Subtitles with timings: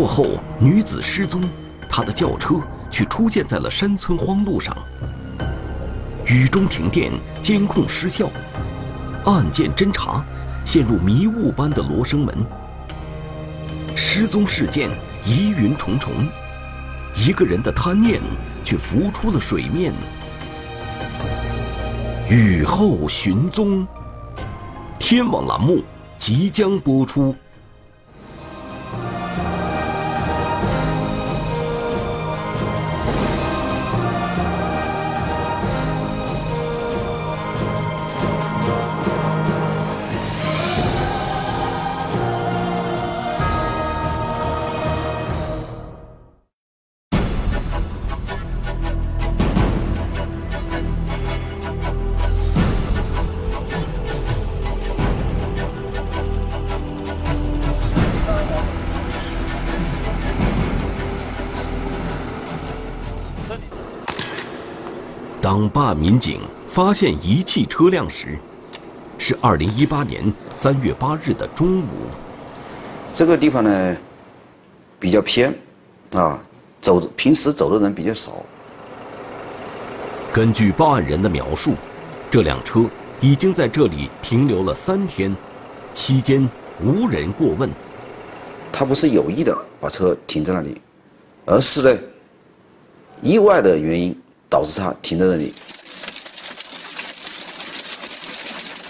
[0.00, 1.42] 过后，女子失踪，
[1.86, 2.54] 她的轿车
[2.90, 4.74] 却出现在了山村荒路上。
[6.24, 8.30] 雨中停电，监控失效，
[9.26, 10.24] 案件侦查
[10.64, 12.34] 陷入迷雾般的罗生门。
[13.94, 14.88] 失踪事件
[15.22, 16.10] 疑云重重，
[17.14, 18.22] 一个人的贪念
[18.64, 19.92] 却浮出了水面。
[22.30, 23.86] 雨后寻踪，
[24.98, 25.84] 天网栏目
[26.16, 27.36] 即将播出。
[65.50, 68.38] 当办案民警发现遗弃车辆时，
[69.18, 71.86] 是二零一八年三月八日的中午。
[73.12, 73.96] 这个地方呢，
[75.00, 75.52] 比较偏，
[76.12, 76.40] 啊，
[76.80, 78.44] 走平时走的人比较少。
[80.32, 81.74] 根据报案人的描述，
[82.30, 82.84] 这辆车
[83.20, 85.36] 已经在这里停留了三天，
[85.92, 86.48] 期间
[86.80, 87.68] 无人过问。
[88.70, 90.80] 他不是有意的把车停在那里，
[91.44, 92.00] 而是呢，
[93.20, 94.16] 意外的原因。
[94.50, 95.54] 导致他停在那里。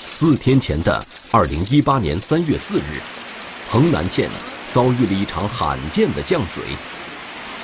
[0.06, 3.00] 四天前的二零一八年三月四日，
[3.70, 4.28] 衡南县
[4.72, 6.64] 遭遇了一场罕见的降水，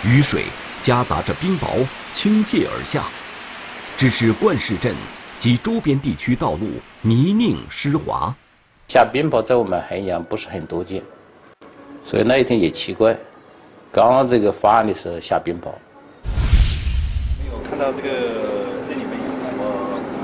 [0.05, 0.45] 雨水
[0.83, 3.03] 夹杂着冰雹倾泻而下，
[3.97, 4.95] 致使冠市镇
[5.39, 6.69] 及周边地区道路
[7.03, 8.35] 泥泞湿滑。
[8.89, 11.03] 下冰雹在我们衡阳不是很多见，
[12.05, 13.19] 所以那一天也奇怪，
[13.93, 15.69] 刚刚这个发案的时候下冰雹。
[17.76, 18.09] 看到这个
[18.88, 19.62] 这里面有什么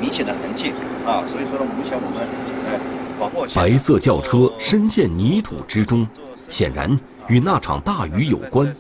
[0.01, 0.73] 明显的痕迹
[1.07, 1.23] 啊？
[1.29, 2.27] 所以说呢，目前我们
[2.67, 2.81] 哎
[3.21, 3.45] 保护。
[3.55, 6.09] 白色轿车深陷泥土之中，
[6.49, 6.99] 显然
[7.29, 8.75] 与那场大雨有关。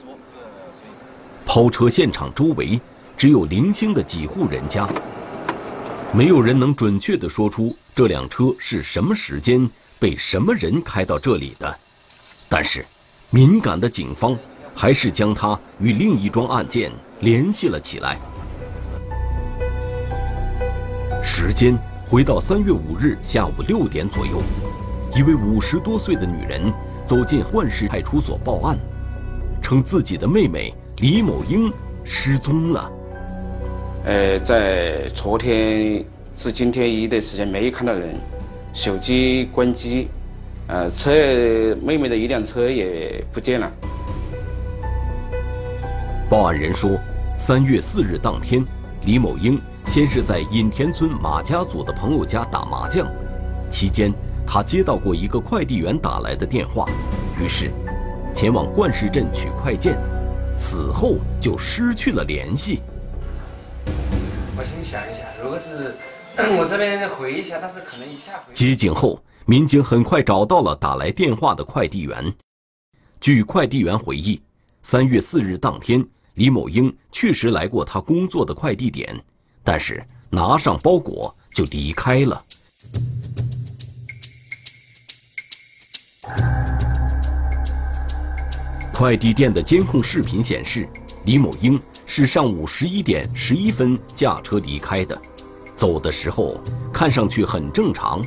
[1.44, 2.80] 抛车现场周围
[3.14, 4.88] 只有零星的几户人家，
[6.10, 9.68] 没有人能准确地说出这辆车是什么时间
[9.98, 11.78] 被什么人开到这里的。
[12.48, 12.86] 但是，
[13.28, 14.34] 敏感的警方
[14.74, 16.90] 还是将它与另一桩案件
[17.20, 18.16] 联系了起来。
[21.24, 21.78] 时间
[22.08, 24.42] 回到三月五日下午六点左右，
[25.14, 26.60] 一位五十多岁的女人
[27.06, 28.76] 走进万市派出所报案，
[29.62, 31.72] 称自己的妹妹李某英
[32.02, 32.92] 失踪了。
[34.04, 38.16] 呃，在昨天至今天一段时间没有看到人，
[38.74, 40.08] 手机关机，
[40.66, 41.12] 呃，车
[41.80, 43.70] 妹妹的一辆车也不见了。
[46.28, 46.98] 报案人说，
[47.38, 48.66] 三月四日当天，
[49.06, 49.58] 李某英。
[49.92, 53.06] 先是在尹田村马家组的朋友家打麻将，
[53.70, 54.10] 期间
[54.46, 56.88] 他接到过一个快递员打来的电话，
[57.38, 57.70] 于是
[58.34, 59.98] 前往冠市镇取快件，
[60.56, 62.80] 此后就失去了联系。
[64.56, 65.94] 我先想一想，如果是
[66.58, 68.54] 我这边回一下，但是可能一下回。
[68.54, 72.32] 接警后，民警很快找到了打来电话的快递员。
[73.20, 74.40] 据快递员回忆，
[74.82, 76.02] 三月四日当天，
[76.36, 79.22] 李某英确实来过他工作的快递点。
[79.64, 82.44] 但是拿上包裹就离开了。
[88.92, 90.88] 快递店的监控视频显示，
[91.24, 95.20] 李某英是上午十一点十一分驾车离开的，
[95.74, 96.60] 走的时候
[96.92, 98.22] 看上去很正常。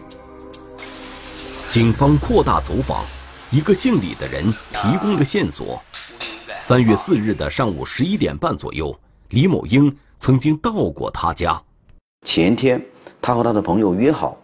[1.70, 3.06] 警方扩大走访，
[3.52, 5.82] 一个姓李的人提供了线索：
[6.60, 8.98] 三月四日的上午十一点半左右，
[9.30, 9.96] 李某英。
[10.26, 11.62] 曾经到过他家。
[12.24, 12.84] 前天，
[13.22, 14.36] 他和他的朋友约好，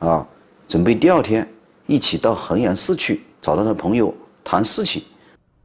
[0.00, 0.26] 啊，
[0.66, 1.48] 准备第二天
[1.86, 4.12] 一起到衡阳市去找他的朋友
[4.42, 5.00] 谈事情。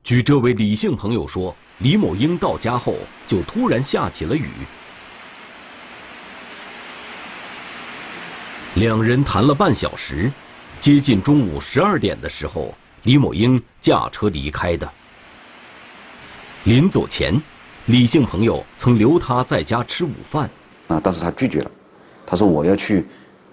[0.04, 2.94] 据这位李姓朋友说，李某英到家后
[3.26, 4.48] 就突然下起了雨。
[8.76, 10.32] 两人谈了半小时，
[10.80, 14.88] 接近中午十二点的时候，李某英驾车离开的。
[16.66, 17.42] 临走前。
[17.88, 20.50] 李姓朋友曾留他在家吃午饭，
[20.88, 21.72] 啊，但是他拒绝了。
[22.26, 23.06] 他说：“我要去，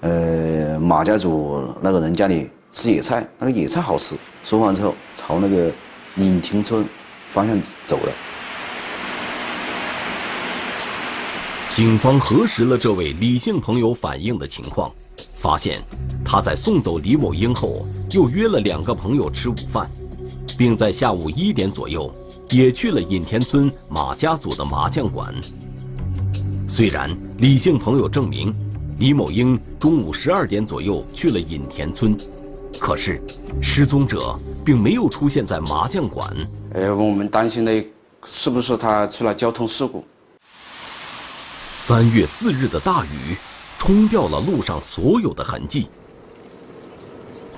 [0.02, 5.68] 呃，马家组那个人家里吃野菜，那个野菜好吃。”说完之后，朝那个
[6.14, 6.86] 尹亭村
[7.28, 8.12] 方向走了。
[11.74, 14.92] 警方核实了这位李姓朋友反映的情况，
[15.34, 15.74] 发现
[16.24, 19.90] 他在送走李某英后，又约了两个朋友吃午饭。
[20.58, 22.10] 并在下午一点左右
[22.50, 25.32] 也去了尹田村马家组的麻将馆。
[26.68, 27.08] 虽然
[27.38, 28.52] 李姓朋友证明
[28.98, 32.16] 李某英中午十二点左右去了尹田村，
[32.80, 33.22] 可是
[33.62, 36.34] 失踪者并没有出现在麻将馆。
[36.74, 37.84] 呃，我们担心的
[38.24, 40.04] 是不是他出了交通事故？
[41.76, 43.36] 三月四日的大雨
[43.78, 45.88] 冲掉了路上所有的痕迹。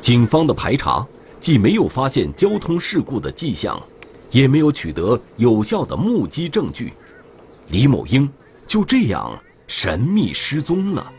[0.00, 1.06] 警方的排查
[1.40, 3.80] 既没有发现交通事故的迹象，
[4.32, 6.92] 也没有取得有效的目击证据，
[7.68, 8.28] 李某英
[8.66, 9.30] 就这样
[9.68, 11.12] 神秘失踪了。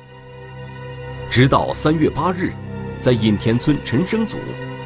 [1.29, 2.51] 直到三月八日，
[2.99, 4.37] 在尹田村陈生组，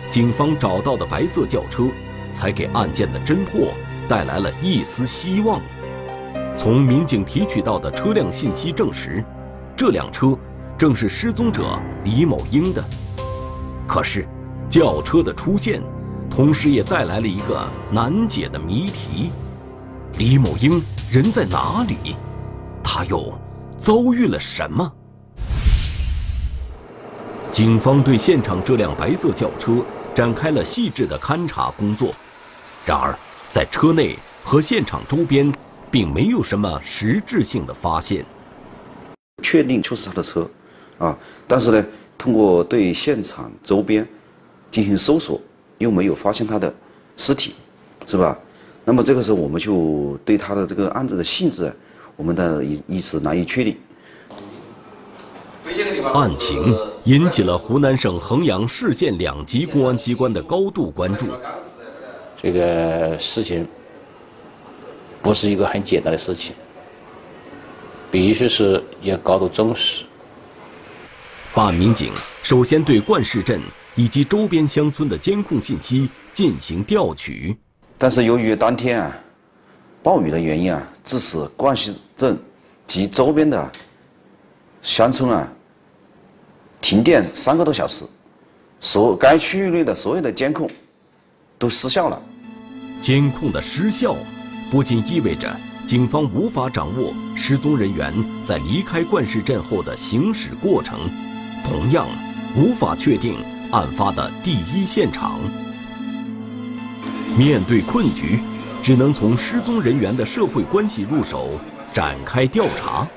[0.09, 1.87] 警方找到的白色轿车，
[2.33, 3.73] 才给案件的侦破
[4.09, 5.61] 带来了一丝希望。
[6.57, 9.23] 从民警提取到的车辆信息证实，
[9.75, 10.37] 这辆车
[10.77, 12.83] 正是失踪者李某英的。
[13.87, 14.27] 可是，
[14.69, 15.81] 轿车的出现，
[16.29, 19.31] 同时也带来了一个难解的谜题：
[20.17, 22.15] 李某英人在哪里？
[22.83, 23.37] 他又
[23.79, 24.91] 遭遇了什么？
[27.51, 29.83] 警方对现场这辆白色轿车
[30.13, 32.13] 展开了细致的勘查工作，
[32.85, 33.17] 然而
[33.49, 35.53] 在车内和现场周边。
[35.89, 38.25] 并没有什么实质性的发现，
[39.41, 40.47] 确定就是他的车，
[40.97, 41.85] 啊，但是呢，
[42.17, 44.05] 通过对现场周边
[44.69, 45.39] 进行搜索，
[45.77, 46.73] 又没有发现他的
[47.15, 47.55] 尸体，
[48.05, 48.37] 是吧？
[48.83, 51.73] 那么这个时候，我们就对他的这个案子的性质，
[52.15, 53.77] 我们的一一时难以确定。
[56.13, 61.27] 案情引起了湖南省衡阳市县两级公安机关的高度关注。
[62.41, 63.67] 这个事情。
[65.19, 66.55] 不是一个很简单的事情，
[68.09, 70.05] 必须是要高度重视。
[71.53, 72.13] 办案民警
[72.43, 73.59] 首先对冠市镇
[73.97, 77.57] 以及周边乡村的监控信息进行调取，
[77.97, 79.11] 但是由于当天啊
[80.03, 82.37] 暴雨的原因啊，致使冠市镇
[82.85, 83.71] 及周边的
[84.83, 85.51] 乡村啊
[86.79, 88.05] 停电三个多小时，
[88.79, 90.69] 所该区域内的所有的监控
[91.57, 92.21] 都失效了。
[93.01, 94.15] 监控的失效。
[94.69, 95.49] 不仅意味着
[95.87, 98.13] 警方无法掌握失踪人员
[98.43, 100.99] 在离开冠市镇后的行驶过程，
[101.63, 102.05] 同样
[102.53, 103.37] 无法确定
[103.71, 105.39] 案发的第一现场。
[107.37, 108.39] 面对困局，
[108.81, 111.49] 只能从失踪人员的社会关系入手
[111.93, 113.07] 展开调查。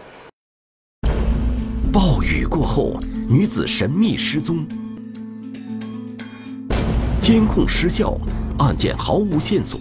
[1.92, 2.98] 暴雨过后，
[3.28, 4.66] 女子神秘失踪，
[7.20, 8.16] 监控失效，
[8.58, 9.80] 案件毫无线索。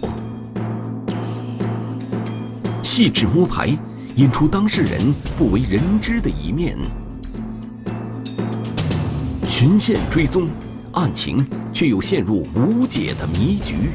[2.82, 3.68] 细致摸排，
[4.16, 6.76] 引出当事人不为人知的一面。
[9.60, 10.48] 循线追踪，
[10.92, 13.90] 案情却又陷入无解的迷局。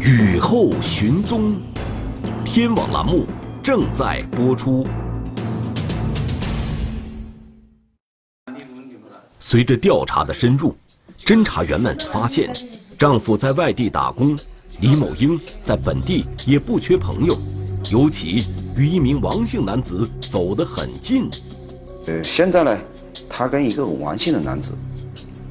[0.00, 1.54] 雨后寻踪，
[2.44, 3.24] 天网栏目
[3.62, 4.84] 正在播出。
[9.38, 10.76] 随着调查的深入，
[11.20, 12.52] 侦查员们发现，
[12.98, 14.36] 丈夫在外地打工。
[14.80, 17.38] 李某英在本地也不缺朋友，
[17.88, 21.30] 尤其与一名王姓男子走得很近。
[22.06, 22.78] 呃，现在呢，
[23.38, 24.72] 他跟一个王姓的男子，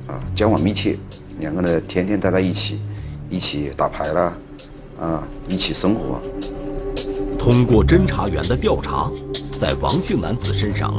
[0.07, 0.97] 啊，交往密切，
[1.39, 2.81] 两个人天天待在一起，
[3.29, 4.33] 一起打牌啦，
[4.99, 6.19] 啊，一起生活。
[7.37, 9.11] 通过侦查员的调查，
[9.59, 10.97] 在王姓男子身上，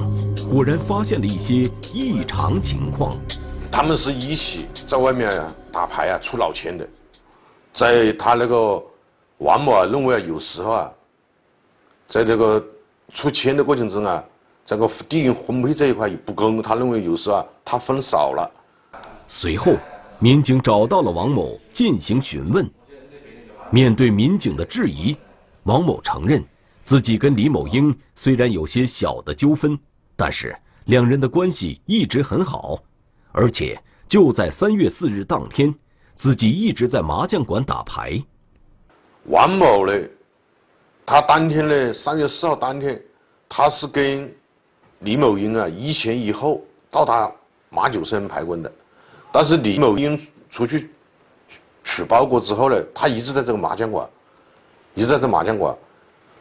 [0.48, 3.12] 果然发现了一些异常情况。
[3.68, 5.28] 他们是一起在外面
[5.72, 6.88] 打牌啊，出老千的。
[7.72, 8.80] 在他那个
[9.38, 10.92] 王某啊，认为啊，有时候啊，
[12.06, 12.64] 在这个
[13.12, 14.22] 出钱的过程中啊，
[14.66, 16.60] 这个地域分配这一块也不公。
[16.60, 18.50] 他认为有时啊，他分少了。
[19.26, 19.76] 随后，
[20.18, 22.68] 民警找到了王某进行询问。
[23.70, 25.16] 面对民警的质疑，
[25.62, 26.44] 王某承认
[26.82, 29.78] 自己跟李某英虽然有些小的纠纷，
[30.16, 30.54] 但是
[30.84, 32.78] 两人的关系一直很好，
[33.32, 35.74] 而且就在三月四日当天。
[36.14, 38.18] 自己一直在麻将馆打牌。
[39.24, 39.92] 王某呢，
[41.04, 42.98] 他当天呢，三月四号当天，
[43.46, 44.34] 他是跟
[45.00, 46.60] 李某英啊一前一后
[46.90, 47.30] 到达
[47.70, 48.70] 马九生牌馆的。
[49.32, 50.18] 但是李某英
[50.50, 50.90] 出去
[51.84, 54.08] 取包裹之后呢，他一直在这个麻将馆，
[54.94, 55.76] 一直在这麻将馆。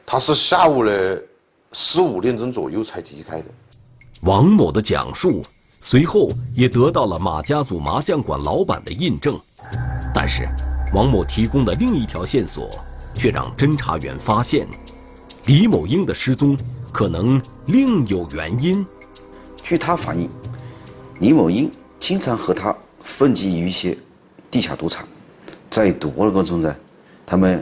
[0.06, 1.18] 他是下午呢
[1.74, 3.50] 四五点钟左右才离开的。
[4.22, 5.42] 王某的讲述
[5.82, 9.38] 随后也得到了马家组麻将馆老板的印证。
[10.14, 10.48] 但是，
[10.94, 12.70] 王某提供的另一条线索，
[13.14, 14.66] 却让侦查员发现，
[15.46, 16.58] 李某英的失踪
[16.96, 18.86] 可能另有原因。
[19.62, 20.30] 据他反映，
[21.20, 22.74] 李某英经常和他
[23.04, 23.98] 混迹于一些
[24.50, 25.06] 地下赌场，
[25.70, 26.74] 在赌博的过程中呢，
[27.26, 27.62] 他们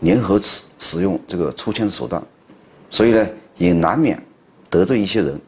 [0.00, 2.20] 联合使使用这个抽签的手段，
[2.90, 4.20] 所以呢，也难免
[4.68, 5.40] 得罪一些人。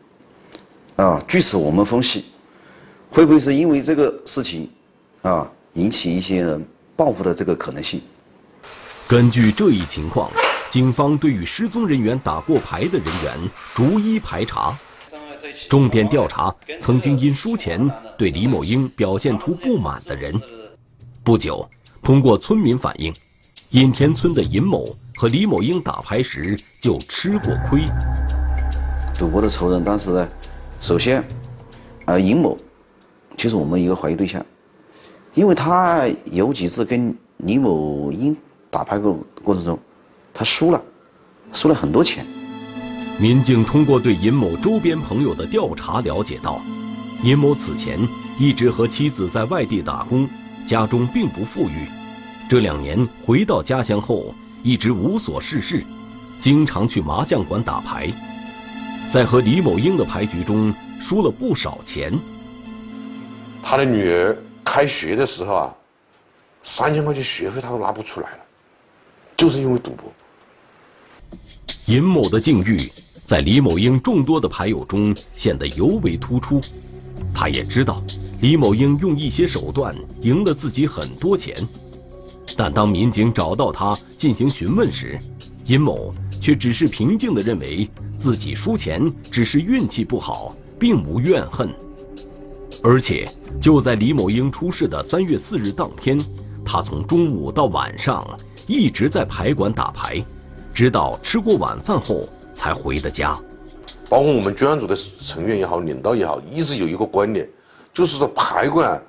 [0.94, 2.26] 啊，据此我们分析，
[3.10, 4.70] 会不会是因为这个事情，
[5.22, 6.64] 啊，引起一些人
[6.94, 8.00] 报复的这个可能性？
[9.08, 10.30] 根据这一情况，
[10.70, 13.36] 警方对与失踪人员打过牌的人员
[13.74, 14.78] 逐一排查，
[15.68, 20.40] 重点调查曾经因输钱对李某英表现出不满的人。
[21.24, 21.68] 不久，
[22.04, 23.12] 通过村民反映，
[23.70, 24.84] 尹田村的尹某
[25.16, 27.82] 和李某英打牌时就吃过亏。
[29.18, 30.28] 赌博的仇人，当时呢？
[30.80, 31.22] 首先，
[32.06, 32.56] 呃，尹某
[33.36, 34.44] 就是我们一个怀疑对象，
[35.34, 38.36] 因为他有几次跟李某英
[38.70, 39.78] 打牌过过程中，
[40.32, 40.82] 他输了，
[41.52, 42.26] 输了很多钱。
[43.18, 46.60] 民警通过对尹某周边朋友的调查了解到，
[47.22, 47.99] 尹某此前
[48.38, 50.28] 一直和妻子在外地打工，
[50.64, 51.87] 家中并不富裕，
[52.49, 55.84] 这两年回到家乡后一直无所事事，
[56.38, 58.10] 经常去麻将馆打牌。
[59.10, 62.18] 在和李某英的牌局中输了不少钱。
[63.62, 64.34] 他的女儿
[64.64, 65.75] 开学的时候啊，
[66.62, 68.38] 三千块钱学费他都拿不出来了，
[69.40, 70.12] 就是因为赌博。
[71.87, 72.92] 尹某的境遇
[73.25, 76.61] 在李某英众多的牌友中显得尤为突出。
[77.32, 78.04] 他也知道
[78.42, 81.66] 李某英用一些手段赢了自己很多钱，
[82.54, 85.18] 但当民警找到他进行询问时，
[85.64, 87.88] 尹某却只是平静地认为。
[88.12, 91.75] 自己输钱只是运气不好，并无怨恨。
[92.82, 93.26] 而且
[93.59, 96.23] 就在李某英出事的三月四日当天，
[96.72, 98.24] 他从中午到晚上
[98.68, 100.24] 一直在牌馆打牌，
[100.72, 103.36] 直到吃过晚饭后才回的家。
[104.08, 107.50] 包括我们专案组的成员也好，领导也好，一直有一个观点，
[107.92, 109.02] 就是说牌馆，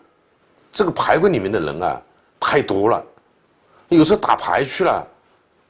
[0.74, 2.02] 这个牌馆里面的人啊
[2.40, 3.06] 太多了，
[3.90, 5.08] 有时候打牌去了，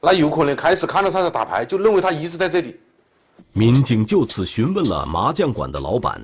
[0.00, 2.80] 那有可能开始看到他在打牌，就认为他一直在这里。
[3.52, 6.18] 民警就此询问了麻将馆的老板，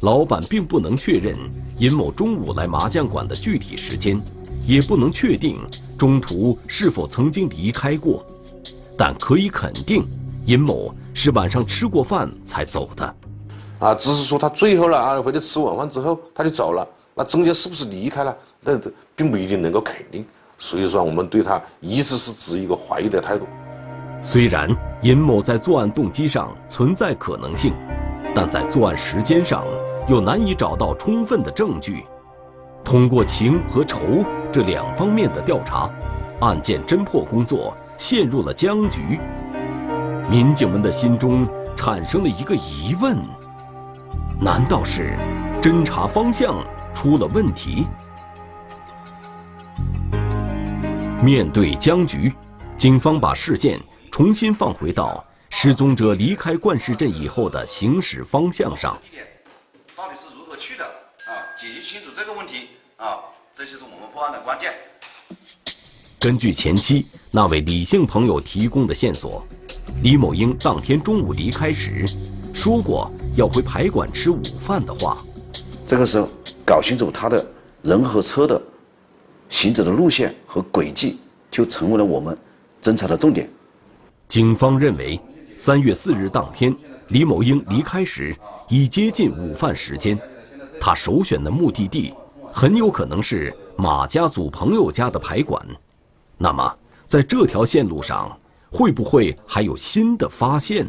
[0.00, 1.36] 老板并不能确认
[1.78, 4.18] 尹某中午来麻将馆的具体时间，
[4.66, 5.58] 也不能确定
[5.98, 8.24] 中途是否曾经离开过，
[8.96, 10.06] 但可以肯定，
[10.46, 13.14] 尹某是晚上吃过饭才走的。
[13.78, 18.36] 啊，只是说他最后了啊，回去吃晚饭之后他就走了，那中间是不是离开了？
[18.60, 20.24] 那这并不一定能够肯定，
[20.58, 23.44] 所以说我们对他一直是持一个怀疑的态度。
[24.22, 24.70] 虽然
[25.02, 27.72] 尹某在作案动机上存在可能性，
[28.36, 29.64] 但在作案时间上
[30.08, 32.04] 又难以找到充分的证据。
[32.84, 35.90] 通过情和仇这两方面的调查，
[36.40, 39.20] 案件侦破工作陷入了僵局。
[40.30, 41.46] 民警们的心中
[41.76, 43.16] 产生了一个疑问：
[44.40, 45.16] 难道是
[45.60, 46.56] 侦查方向
[46.94, 47.86] 出了问题？
[51.22, 52.32] 面对僵局，
[52.76, 53.80] 警方把事件。
[54.10, 58.94] 重新放回到失踪者离开冠市镇以后的行驶方向上。
[59.96, 60.31] 到底是？
[61.62, 63.20] 解决清楚这个问题啊，
[63.54, 64.74] 这就是我们破案的关键。
[66.18, 69.46] 根据前期那位李姓朋友提供的线索，
[70.02, 72.04] 李某英当天中午离开时
[72.52, 75.16] 说过要回排馆吃午饭的话。
[75.86, 76.28] 这个时候，
[76.66, 77.46] 搞清楚他的
[77.82, 78.60] 人和车的
[79.48, 82.36] 行走的路线和轨迹，就成为了我们
[82.82, 83.48] 侦查的重点。
[84.26, 85.20] 警方认为，
[85.56, 86.74] 三月四日当天，
[87.10, 88.36] 李某英离开时
[88.68, 90.20] 已接近午饭时间，
[90.84, 92.12] 他首选的目的地
[92.52, 95.64] 很有可能是马家祖朋友家的牌馆。
[96.36, 98.36] 那么，在这条线路上，
[98.68, 100.84] 会不会还有新的发现？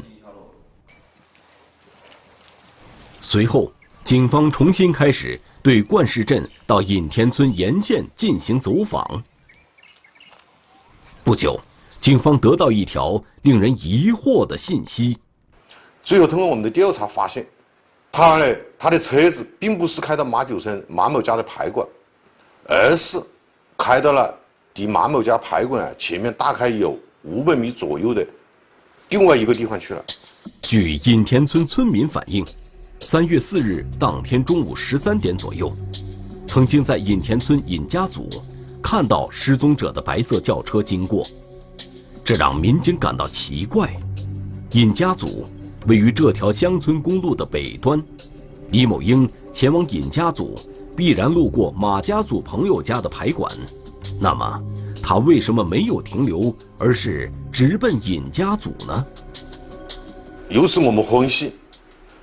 [3.21, 3.71] 随后，
[4.03, 9.23] 警方重新开始对冠市镇到尹田村沿线进行走访。
[11.23, 11.59] 不久。
[11.99, 15.17] 警方得到一条令人疑惑的信息。
[16.03, 17.47] 最后，通过我们的调查发现，
[18.11, 21.87] 他呢，他的车子并不是开到马九生马某家的牌馆，
[22.67, 23.17] 而是
[23.77, 24.37] 开到了
[24.75, 28.27] 离马某家牌馆前面大概有五百米左右的
[29.07, 30.03] 另外一个地方去了。
[30.61, 32.45] 据尹田村村民反映，
[32.99, 35.71] 三月四日当天中午十三点左右，
[36.45, 38.29] 曾经在尹田村尹家组
[38.81, 41.25] 看到失踪者的白色轿车经过。
[42.21, 43.95] 这让民警感到奇怪。
[44.71, 45.47] 尹家组
[45.87, 47.97] 位于这条乡村公路的北端，
[48.73, 50.55] 李某英前往尹家组
[50.97, 53.55] 必然路过马家组朋友家的牌馆，
[54.19, 54.59] 那么
[55.03, 59.05] 他为什么没有停留，而是直奔尹家组呢？
[60.49, 61.53] 由此我们分析，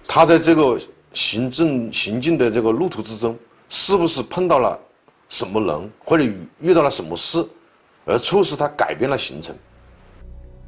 [0.09, 0.77] 他在这个
[1.13, 3.39] 行政行进的这个路途之中，
[3.69, 4.77] 是不是碰到了
[5.29, 7.47] 什么人，或者遇遇到了什么事，
[8.05, 9.55] 而促使他改变了行程。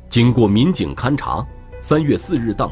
[0.09, 1.45] 经过民警勘查，
[1.81, 2.71] 三月四日当天。